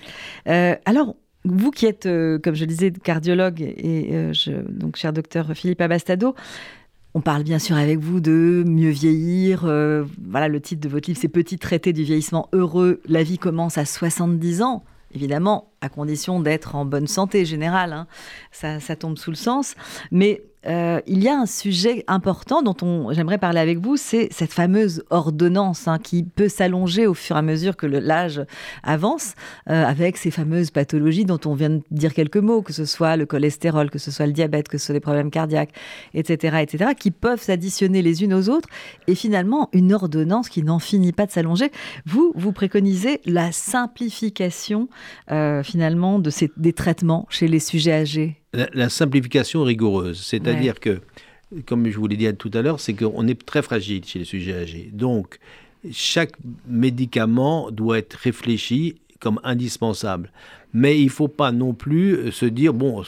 [0.48, 5.12] Euh, alors, vous qui êtes, euh, comme je le disais, cardiologue et je, donc cher
[5.12, 6.34] docteur Philippe Abastado,
[7.14, 9.64] on parle bien sûr avec vous de mieux vieillir.
[9.64, 13.00] euh, voilà, le titre de votre livre, c'est Petit traité du vieillissement heureux.
[13.06, 14.82] La vie commence à 70 ans.
[15.14, 18.06] Évidemment, à condition d'être en bonne santé générale, hein.
[18.52, 19.74] ça, tombe sous le sens.
[20.10, 24.28] Mais euh, il y a un sujet important dont on, j'aimerais parler avec vous, c'est
[24.30, 28.44] cette fameuse ordonnance hein, qui peut s'allonger au fur et à mesure que l'âge
[28.84, 29.34] avance,
[29.68, 33.16] euh, avec ces fameuses pathologies dont on vient de dire quelques mots, que ce soit
[33.16, 35.72] le cholestérol, que ce soit le diabète, que ce soit les problèmes cardiaques,
[36.14, 38.68] etc., etc., qui peuvent s'additionner les unes aux autres,
[39.08, 41.72] et finalement une ordonnance qui n'en finit pas de s'allonger.
[42.06, 44.88] Vous, vous préconisez la simplification
[45.32, 48.36] euh, finalement de ces, des traitements chez les sujets âgés?
[48.52, 51.00] La, la simplification rigoureuse, c'est-à-dire que,
[51.66, 54.26] comme je vous l'ai dit tout à l'heure, c'est qu'on est très fragile chez les
[54.26, 54.90] sujets âgés.
[54.92, 55.38] Donc,
[55.90, 56.34] chaque
[56.68, 60.30] médicament doit être réfléchi comme indispensable.
[60.74, 63.02] Mais il ne faut pas non plus euh, se dire, bon,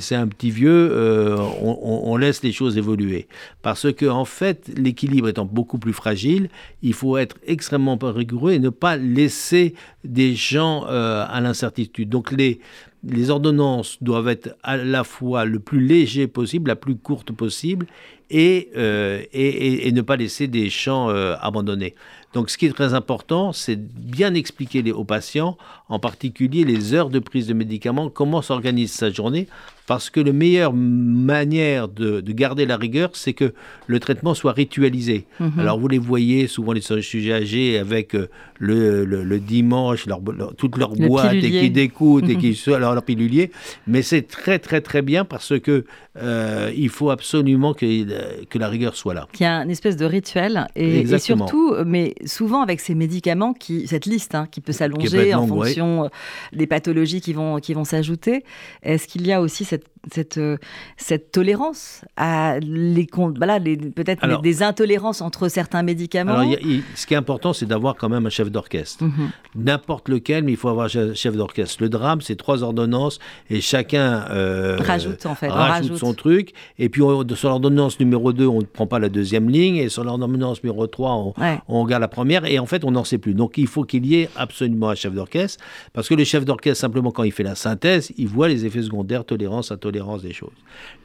[0.00, 3.26] c'est un petit vieux, euh, on, laisse les choses évoluer.
[3.62, 6.48] Parce que, en fait, l'équilibre étant beaucoup plus fragile,
[6.82, 12.08] il faut être extrêmement rigoureux et ne pas laisser des gens euh, à l'incertitude.
[12.08, 17.32] Donc, les ordonnances doivent être à la fois le plus léger possible, la plus courte
[17.32, 17.86] possible,
[18.32, 21.94] et, euh, et, et- et ne pas laisser des champs euh, abandonnés.
[22.34, 25.58] Donc ce qui est très important, c'est bien expliquer les- aux patients,
[25.90, 29.48] en particulier les heures de prise de médicaments, comment s'organise sa journée,
[29.86, 33.52] parce que la meilleure manière de, de garder la rigueur, c'est que
[33.86, 35.26] le traitement soit ritualisé.
[35.40, 35.58] Mhm.
[35.58, 40.20] Alors vous les voyez souvent les sujets âgés avec euh, le, le- le dimanche, leur,
[40.22, 42.40] leur- toute leur Le boîte et qui découpent et Mhm.
[42.40, 43.50] qui sont alors leur pilulier,
[43.86, 45.84] mais c'est très très très bien parce que
[46.18, 49.26] euh, il faut absolument que, que la rigueur soit là.
[49.32, 53.86] Qui a une espèce de rituel et, surtout, euh, mais souvent avec ces médicaments, qui,
[53.86, 55.48] cette liste hein, qui peut s'allonger en ouais.
[55.48, 56.08] fonction euh,
[56.52, 58.44] des pathologies qui vont, qui vont s'ajouter.
[58.82, 60.56] Est-ce qu'il y a aussi cette, cette, euh,
[60.96, 66.82] cette tolérance à les, voilà, les- peut-être des intolérances entre certains médicaments Alors y a-
[66.94, 69.04] ce qui est important, c'est d'avoir quand même un chef d'orchestre.
[69.04, 69.30] Mhm.
[69.54, 71.76] N'importe lequel, mais il faut avoir un chef d'orchestre.
[71.82, 73.18] Le drame, c'est trois ordonnances
[73.50, 75.98] et chacun euh, Rajoute, en fait, rajoute, rajoute.
[75.98, 76.52] son truc.
[76.78, 79.76] Et puis on- sur l'ordonnance numéro 2, on ne prend pas la deuxième ligne.
[79.76, 81.58] Et sur l'ordonnance numéro 3, on, Ouais.
[81.68, 82.44] on regarde la première.
[82.44, 83.34] Et en fait, on n'en sait plus.
[83.34, 85.62] Donc il faut qu'il y ait absolument un chef d'orchestre.
[85.92, 88.82] Parce que le chef d'orchestre, simplement, quand il fait la synthèse, il voit les effets
[88.82, 90.50] secondaires, tolérance, intolérance des choses.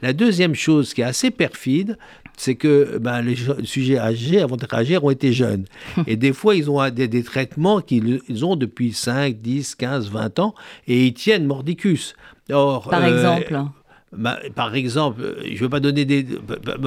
[0.02, 1.98] La deuxième chose qui est assez perfide,
[2.36, 5.64] c'est que ben, les sujets âgés, avant d'être âgés, ont été jeunes.
[6.06, 10.10] Et des fois, ils ont des, des traitements qu'ils ils ont depuis 5, 10, 15,
[10.10, 10.54] 20 ans
[10.86, 12.14] et ils tiennent mordicus.
[12.50, 13.60] Or, Par euh, exemple
[14.54, 16.24] par exemple, euh, je ne veux pas donner des.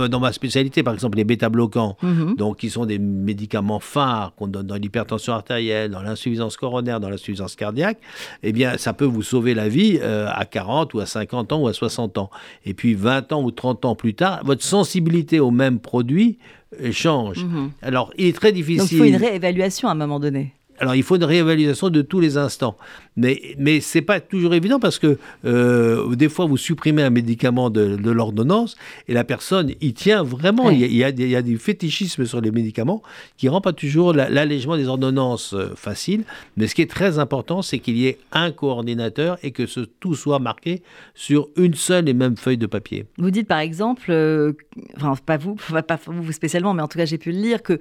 [0.10, 2.36] Dans ma spécialité, par exemple, les bêta-bloquants, Mhm.
[2.36, 7.10] donc qui sont des médicaments phares qu'on donne dans l'hypertension artérielle, dans l'insuffisance coronaire, dans
[7.10, 8.00] l'insuffisance cardiaque,
[8.44, 11.62] eh bien, ça peut vous sauver la vie euh, à 40 ou à 50 ans
[11.62, 12.30] ou à 60 ans.
[12.66, 16.38] Et puis 20 ans ou 30 ans plus tard, votre sensibilité au même produit
[16.82, 17.44] euh, change.
[17.44, 17.72] Mhm.
[17.82, 18.80] Alors, il est très difficile.
[18.80, 20.54] Donc il faut une réévaluation à un moment donné.
[20.82, 22.76] Alors, il faut une réévaluation de tous les instants.
[23.16, 27.10] Mais, mais ce n'est pas toujours évident parce que euh, des fois, vous supprimez un
[27.12, 28.76] médicament de, de l'ordonnance
[29.08, 30.70] et la personne y tient vraiment.
[30.72, 33.04] Il, y a, il, y a, des- il y a du fétichisme sur les médicaments
[33.38, 36.24] qui ne rend pas toujours la- l'allègement des ordonnances euh, facile.
[36.58, 39.82] Mais ce qui est très important, c'est qu'il y ait un coordinateur et que ce,
[39.82, 40.82] tout soit marqué
[41.14, 43.06] sur une seule et même feuille de papier.
[43.20, 44.54] Vous dites par exemple, euh,
[44.96, 45.56] enfin pas vous,
[45.88, 47.78] pas vous spécialement, mais en tout cas j'ai pu le lire, que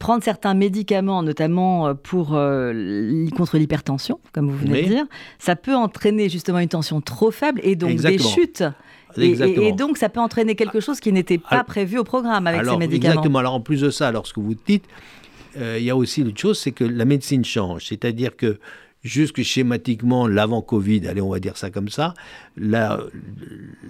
[0.00, 5.04] prendre certains médicaments, notamment euh, pour euh, contre l'hypertension, comme vous venez de dire,
[5.38, 8.28] ça peut entraîner justement une tension trop faible et donc Exactement.
[8.28, 8.64] des chutes.
[9.16, 9.66] Et, et- Exactement.
[9.66, 12.60] et donc ça peut entraîner quelque chose qui n'était pas Alors- prévu au programme avec
[12.60, 13.12] Alors, ces médicaments.
[13.14, 13.38] Exactement.
[13.38, 14.84] Alors, en plus de ça, lorsque vous dites,
[15.56, 17.86] euh, il y a aussi une chose, c'est que la médecine change.
[17.86, 18.58] C'est-à-dire que
[19.08, 22.14] jusque schématiquement, l'avant Covid, allez, on va dire ça comme ça,
[22.56, 23.00] la,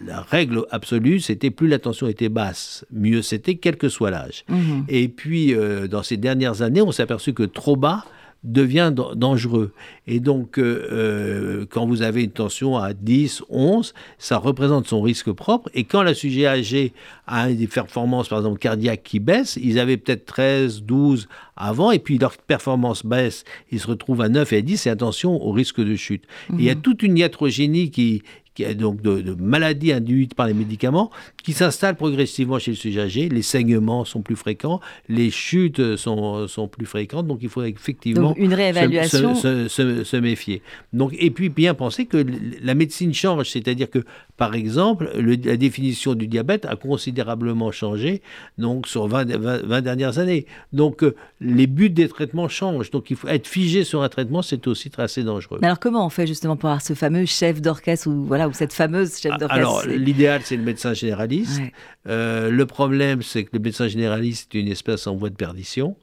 [0.07, 4.45] la règle absolue, c'était plus la tension était basse, mieux c'était, quel que soit l'âge.
[4.49, 4.85] Mhm.
[4.89, 8.05] Et puis, euh, dans ces dernières années, on s'est aperçu que trop bas
[8.45, 9.73] devient dan- dangereux.
[10.07, 15.03] Et donc, euh, euh, quand vous avez une tension à 10, 11, ça représente son
[15.03, 15.69] risque propre.
[15.75, 16.93] Et quand la sujet âgé
[17.27, 21.99] a des performances, par exemple, cardiaques qui baissent, ils avaient peut-être 13, 12 avant, et
[21.99, 25.51] puis leur performance baisse, ils se retrouvent à 9 et à 10, et attention au
[25.51, 26.25] risque de chute.
[26.51, 28.23] Et Il y a toute une iatrogénie qui,
[28.65, 31.11] qui donc de, de maladies induites par les médicaments
[31.43, 33.29] qui s'installe progressivement chez le sujet âgé.
[33.29, 38.31] Les saignements sont plus fréquents, les chutes sont, sont plus fréquentes, donc il faut effectivement
[38.31, 39.35] Donc une se- réévaluation.
[39.35, 40.61] se, se- se méfier.
[40.93, 42.25] Donc, et puis bien penser que
[42.63, 44.01] la médecine change, c'est-à-dire que,
[44.37, 48.23] par exemple, le- la définition du diabète a considérablement changé
[48.59, 50.47] donc, sur 20, 20 20 dernières années.
[50.73, 52.91] Donc, euh, les buts des traitements changent.
[52.91, 55.59] Donc, il faut être figé sur un traitement, c'est aussi très assez dangereux.
[55.61, 58.53] Mais alors comment on fait justement pour avoir ce fameux chef d'orchestre ou voilà ou
[58.53, 61.59] cette fameuse chef d'orchestre Alors, l'idéal, c'est le médecin généraliste.
[61.61, 61.73] Ouais.
[62.09, 65.97] Euh, le problème, c'est que le médecin généraliste est une espèce en voie de perdition.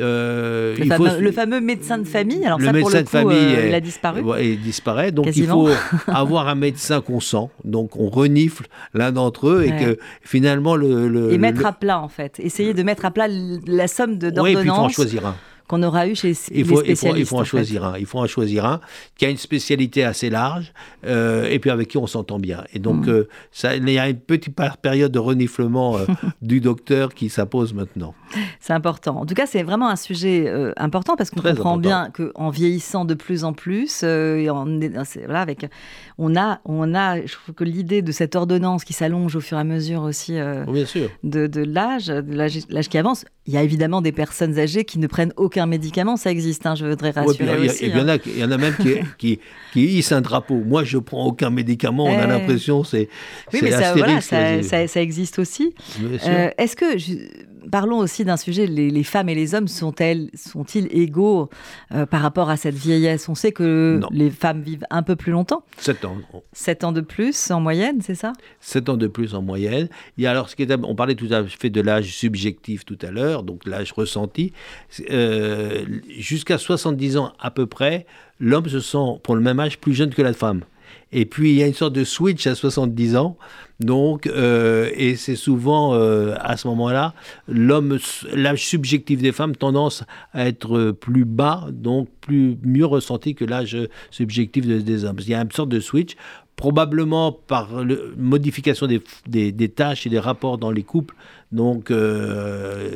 [0.00, 2.98] Euh, le, il fameux, faut- le fameux médecin de famille, alors le ça pour médecin
[2.98, 4.22] le de coup, famille euh, est- il a disparu.
[4.42, 5.12] Il disparaît.
[5.12, 5.68] Donc Quasiment.
[5.68, 7.48] il faut avoir un médecin qu'on sent.
[7.64, 11.08] Donc on renifle l'un d'entre eux et que finalement le.
[11.08, 14.26] le- Et mettre à plat en fait, essayer de mettre à plat la somme de
[14.40, 15.36] Oui, et puis il faut en d'ordonnances choisir un.
[15.68, 17.18] Qu'on aura eu chez les Il faut, il faut, spécialistes.
[17.20, 17.98] il faut en choisir un.
[17.98, 18.80] Il faut en choisir un
[19.16, 20.72] qui a une spécialité assez large
[21.06, 22.64] euh, et puis avec qui on s'entend bien.
[22.72, 22.82] Et Mm.
[22.82, 26.04] donc, euh, ça, il y a une petite période de reniflement euh,
[26.42, 28.14] du docteur qui s'impose maintenant.
[28.60, 29.20] C'est important.
[29.20, 31.78] En tout cas, c'est vraiment un sujet euh, important parce qu'on comprend important.
[31.78, 34.66] bien qu'en vieillissant de plus en plus, euh, et en,
[35.04, 35.66] c'est- voilà, avec,
[36.18, 39.56] on a, on a, je trouve que l'idée de cette ordonnance qui s'allonge au fur
[39.56, 41.08] et à mesure aussi euh, Bien sûr.
[41.22, 43.24] de, de l'âge l'âge qui avance.
[43.46, 46.66] Il y a évidemment des personnes âgées qui ne prennent aucun médicament, ça existe.
[46.66, 47.86] hein, je voudrais Ouais, rassurer il y a- aussi.
[47.86, 48.18] il hein.
[48.26, 49.40] il y en a même qui, qui,
[49.72, 50.62] qui hissent un drapeau.
[50.66, 52.04] Moi, je prends aucun médicament.
[52.04, 52.28] On a Eh.
[52.28, 53.08] l'impression c'est
[53.52, 55.74] Oui, mais ça, Astérix, voilà, ça, c'est- ça- ça existe aussi.
[56.26, 57.12] Euh, Est-ce que, je-
[57.70, 61.48] parlons aussi d'un sujet, les, les femmes et les hommes sont-elles, sont-ils égaux
[61.92, 63.28] euh, par rapport à cette vieillesse?
[63.28, 64.08] On sait que Non.
[64.10, 66.16] les femmes vivent un peu plus longtemps, 7 ans.
[66.52, 68.32] 7 ans de plus en moyenne, c'est ça?
[68.60, 69.88] 7 ans de plus en moyenne.
[70.24, 73.10] A alors ce qui est, on parlait tout à fait de l'âge subjectif tout à
[73.10, 74.52] l'heure, donc l'âge ressenti.
[75.10, 75.84] Euh,
[76.18, 78.06] Jusqu'à 70 ans à peu près,
[78.40, 80.62] l'homme se sent pour le même âge plus jeune que la femme.
[81.12, 83.36] Et puis il y a une sorte de switch à 70 ans,
[83.80, 87.14] donc euh, et c'est souvent euh, à ce moment-là
[87.48, 93.76] l'âge subjectif des femmes tendance à être plus bas, donc plus mieux ressenti que l'âge
[94.10, 95.16] subjectif de- des hommes.
[95.20, 96.14] Il y a une sorte de switch
[96.56, 97.68] probablement par
[98.16, 101.14] modification des tâches et des rapports dans les couples.
[101.50, 102.90] Donc, euh,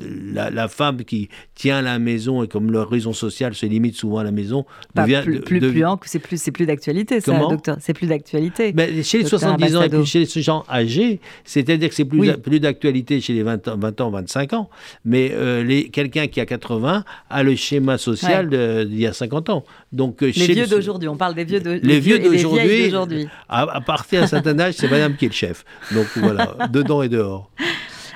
[0.00, 4.18] la, la femme qui tient la maison et comme leur raison sociale se limite souvent
[4.18, 5.20] à la maison, Pas devient...
[5.24, 7.48] plus, plus, de- plus en- c'est plus, c'est plus d'actualité, ça, Comment?
[7.50, 7.76] docteur.
[7.80, 8.72] C'est plus d'actualité.
[9.02, 12.20] chez les Docteur 70 ans et puis chez les gens âgés, c'est-à-dire que c'est plus,
[12.20, 12.32] Oui.
[12.42, 14.70] plus d'actualité chez les 20 ans, 20 ans, 25 ans.
[15.04, 18.48] Mais euh, les- quelqu'un qui a 80 a le schéma social
[18.88, 19.64] d'il y a 50 ans.
[19.92, 23.26] Donc, euh, les chez vieux d'aujourd'hui, on parle des vieux de, les vieux les d'aujourd'hui.
[23.48, 25.64] à, à partir d'un certain âge, c'est madame qui est le chef.
[25.92, 27.50] Donc voilà, dedans et dehors.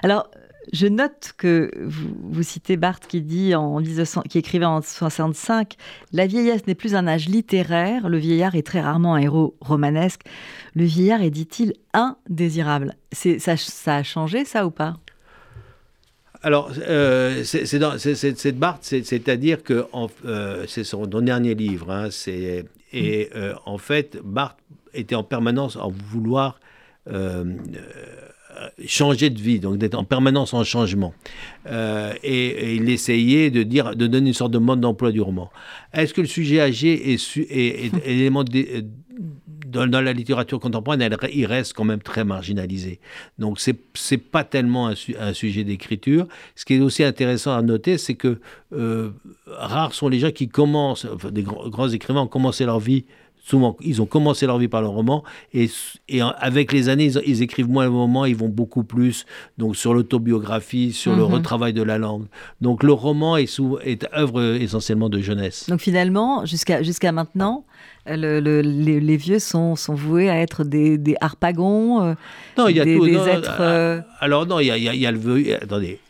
[0.02, 0.28] Alors,
[0.72, 5.74] je note que vous, vous citez Barthes qui dit en 1900 qui écrivait en 65
[6.12, 10.22] La vieillesse n'est plus un âge littéraire, le vieillard est très rarement un héros romanesque.
[10.74, 12.94] Le vieillard est, dit-il, indésirable.
[13.12, 14.96] C'est, ça, ça a changé, ça ou pas?
[16.42, 19.86] Alors, euh, c'est de Barthes, c'est- c'est-à-dire que
[20.24, 21.90] euh, c'est son dernier livre.
[21.90, 22.08] hein,
[22.92, 24.58] et euh, en fait, Barthes
[24.94, 26.60] était en permanence en vouloir
[27.08, 27.44] euh,
[28.86, 31.14] changer de vie, donc d'être en permanence en changement.
[31.66, 35.50] et, il essayait de dire, de donner une sorte de mode d'emploi du roman.
[35.92, 38.84] Est-ce que le sujet âgé est, est, est élément de,
[39.66, 43.00] dans, la littérature contemporaine, il reste quand même très marginalisé.
[43.38, 46.26] Donc, ce n'est pas tellement un, sujet d'écriture.
[46.54, 48.38] Ce qui est aussi intéressant à noter, c'est que
[48.72, 49.10] euh,
[49.46, 53.04] rares sont les gens qui commencent, des grands, écrivains ont commencé leur vie
[53.46, 55.22] souvent, ils ont commencé leur vie par le roman
[55.54, 55.70] et,
[56.08, 59.24] et avec les années, ils, écrivent moins le roman, ils vont beaucoup plus
[59.56, 61.34] donc sur l'autobiographie, sur le mhm.
[61.34, 62.24] retravail de la langue.
[62.60, 65.66] Donc le roman est, sous, est œuvre essentiellement de jeunesse.
[65.68, 67.64] Donc finalement, jusqu'à jusqu'à maintenant,
[68.06, 72.14] les, vieux sont, sont voués à être des, des harpagons, euh,
[72.58, 73.58] non, y a des, tout, êtres.
[73.60, 75.54] Euh, alors non, il y a, y a, le.
[75.62, 76.00] Attendez,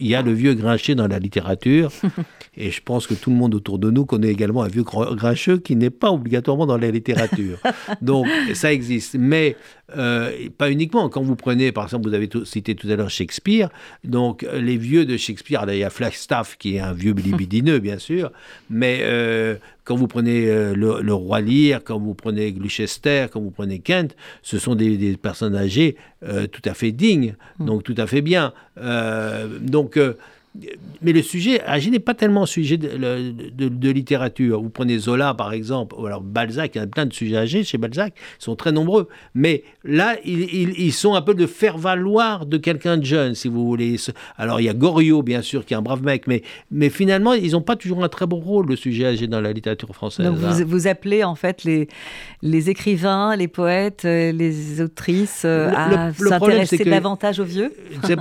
[0.00, 1.90] il y a le vieux grinché dans la littérature.
[2.56, 5.58] et je pense que tout le monde autour de nous connaît également un vieux grincheux
[5.58, 7.58] qui n'est pas obligatoirement dans la littérature.
[8.02, 9.16] Donc, ça existe.
[9.18, 9.56] Mais
[9.96, 11.08] euh, pas uniquement.
[11.08, 13.68] Quand vous prenez, par exemple, vous avez cité tout à l'heure Shakespeare.
[14.04, 17.98] Donc, les vieux de Shakespeare, il y a Flagstaff qui est un vieux bilibidineux, bien
[17.98, 18.32] sûr.
[18.70, 23.50] Mais euh, quand vous prenez euh, le, roi Lear, quand vous prenez Gloucester, quand vous
[23.50, 25.96] prenez Kent, ce sont des, personnes âgées
[26.52, 27.66] tout à fait dignes, mm.
[27.66, 28.52] donc tout à fait bien.
[29.60, 29.98] donc,
[31.00, 34.60] mais le sujet âgé n'est pas tellement un sujet de, littérature.
[34.60, 37.64] Vous prenez Zola, par exemple, ou alors Balzac, il y a plein de sujets âgés
[37.64, 39.08] chez Balzac, ils sont très nombreux.
[39.34, 43.96] Mais là, ils, sont un peu de faire-valoir de quelqu'un de jeune, si vous voulez.
[44.36, 47.32] Alors, il y a Goriot, bien sûr, qui est un brave mec, mais, mais finalement,
[47.32, 50.26] ils n'ont pas toujours un très bon rôle, le sujet âgé, dans la littérature française.
[50.26, 50.64] Donc, vous, hein.
[50.66, 51.88] vous, appelez, en fait, les,
[52.42, 57.72] les écrivains, les poètes, euh, les autrices euh, à s'intéresser davantage aux vieux?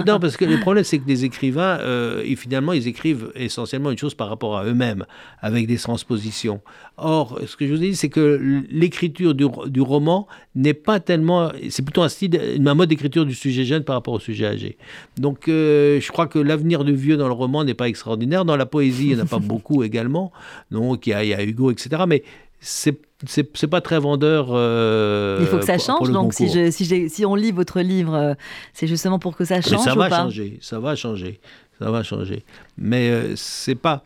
[0.07, 1.79] Non, parce que le problème, c'est que les écrivains...
[1.81, 5.05] Euh, et finalement, ils écrivent essentiellement une chose par rapport à eux-mêmes,
[5.39, 6.61] avec des transpositions.
[6.97, 11.51] Or, ce que je vous ai dit, c'est que l'écriture du, roman n'est pas tellement.
[11.69, 14.77] C'est plutôt un style, un mode d'écriture du sujet jeune par rapport au sujet âgé.
[15.17, 18.45] Donc, euh, je crois que l'avenir du vieux dans le roman n'est pas extraordinaire.
[18.45, 20.31] Dans la poésie, il n'y en a pas beaucoup également.
[20.69, 22.03] Donc, il y, a, il y a Hugo, etc.
[22.07, 22.23] Mais
[22.59, 24.47] c'est c'est pas très vendeur.
[24.51, 26.11] Euh, il faut que ça change.
[26.11, 28.33] Donc, si, je, si, si, on lit votre livre, euh,
[28.73, 29.73] c'est justement pour que ça change.
[29.73, 30.59] Mais ça va changer.
[30.61, 31.39] Ça va changer
[31.81, 32.43] ça va changer.
[32.77, 34.03] Mais euh, c'est pas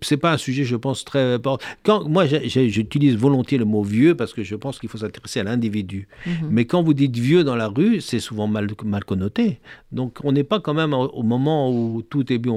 [0.00, 1.64] c'est pas un sujet, je pense, très important.
[1.84, 5.44] Quand, moi, j'utilise volontiers le mot vieux parce que je pense qu'il faut s'intéresser à
[5.44, 6.08] l'individu.
[6.26, 6.32] Mhm.
[6.50, 9.60] Mais quand vous dites vieux dans la rue, c'est souvent mal, mal connoté.
[9.92, 12.54] Donc, on n'est pas quand même au, moment où tout est bien.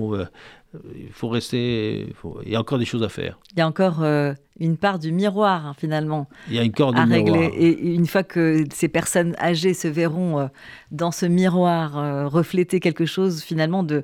[0.73, 2.07] Euh, il faut rester.
[2.45, 3.39] il y a encore des choses à faire.
[3.53, 6.29] Il y a encore euh, une part du miroir, hein, finalement.
[6.49, 7.51] Il y a une corde à régler.
[7.57, 10.47] Et une fois que ces personnes âgées se verront euh,
[10.91, 14.03] dans ce miroir euh, refléter quelque chose, finalement, de.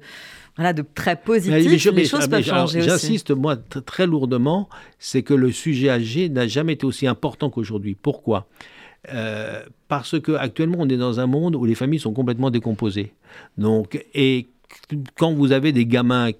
[0.56, 5.52] Voilà, de très positif, les, choses peuvent changer J'insiste, moi, très lourdement, c'est que le
[5.52, 7.94] sujet âgé n'a jamais été aussi important qu'aujourd'hui.
[7.94, 8.48] Pourquoi?
[9.88, 13.14] Parce qu'actuellement, on est dans un monde où les familles sont complètement décomposées.
[13.60, 14.48] Donc, et
[15.16, 16.32] quand vous avez des gamins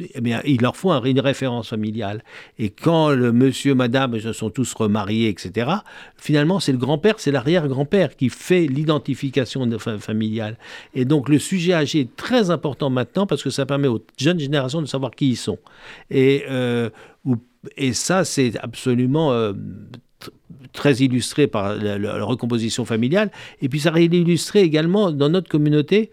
[0.00, 2.24] eh bien, il leur faut une référence familiale.
[2.58, 5.70] Et quand le monsieur, madame se sont tous remariés, etc.,
[6.16, 10.56] finalement, c'est le grand-père, c'est l'arrière-grand-père qui fait l'identification familiale.
[10.94, 14.40] Et donc, le sujet âgé est très important maintenant parce que ça permet aux jeunes
[14.40, 15.58] générations de savoir qui ils sont.
[16.10, 16.90] Et, euh,
[17.92, 19.32] ça, c'est absolument...
[19.32, 19.52] Euh,
[20.72, 26.10] très illustré par la, recomposition familiale, et puis ça est illustré également dans notre communauté,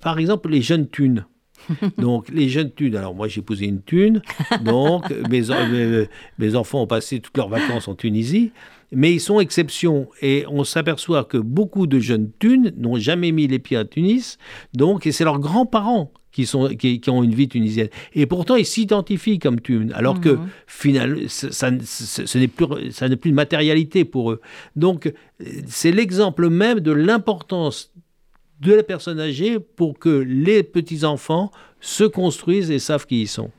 [0.00, 1.26] par exemple les jeunes thunes.
[1.98, 2.96] donc, les jeunes thunes.
[2.96, 4.22] Alors, moi, j'ai posé une thune.
[4.64, 5.42] Donc, mes,
[6.38, 8.52] mes, enfants ont passé toutes leurs vacances en Tunisie.
[8.92, 10.08] Mais ils sont exceptions.
[10.20, 14.38] Et on s'aperçoit que beaucoup de jeunes thunes n'ont jamais mis les pieds à Tunis.
[14.74, 17.88] Donc, et c'est leurs grands-parents qui, sont, qui, ont une vie tunisienne.
[18.14, 20.48] Et pourtant, ils s'identifient comme thunes, alors que mhm.
[20.66, 24.40] finalement, ça, n'est plus, ça plus de matérialité pour eux.
[24.76, 25.12] Donc,
[25.66, 27.92] c'est l'exemple même de l'importance
[28.60, 33.50] de la personne âgée pour que les petits-enfants se construisent et savent qui ils sont.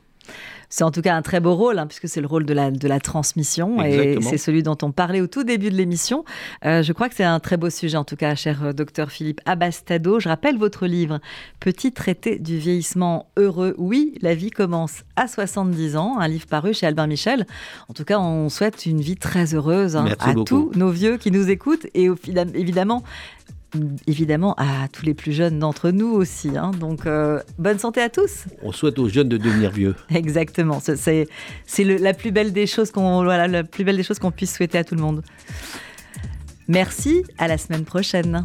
[0.72, 2.70] C'est en tout cas un très beau rôle, hein, puisque c'est le rôle de la,
[2.70, 6.24] de la transmission, et c'est celui dont on parlait au tout début de l'émission.
[6.64, 9.10] Euh, je crois que c'est un très beau sujet, en tout cas, cher euh, docteur
[9.10, 10.18] Philippe Abastado.
[10.18, 11.20] Je rappelle votre livre,
[11.60, 13.74] Petit traité du vieillissement heureux.
[13.76, 17.46] Oui, la vie commence à 70 ans, un livre paru chez Albin Michel.
[17.90, 21.30] En tout cas, on souhaite une vie très heureuse hein, à tous nos vieux qui
[21.30, 22.08] nous écoutent, et
[22.54, 23.02] évidemment,
[24.06, 26.56] évidemment à tous les plus jeunes d'entre nous aussi.
[26.56, 26.72] Hein.
[26.78, 28.44] Donc, euh, bonne santé à tous.
[28.62, 29.94] On souhaite aux jeunes de devenir vieux.
[30.14, 30.80] Exactement.
[30.80, 31.26] C'est
[31.78, 34.78] la plus belle des choses qu'on voilà, la plus belle des choses qu'on puisse souhaiter
[34.78, 35.22] à tout le monde.
[36.68, 37.24] Merci.
[37.38, 38.44] À la semaine prochaine.